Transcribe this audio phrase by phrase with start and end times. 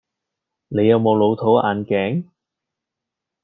[0.69, 2.23] 你有冇老土眼鏡?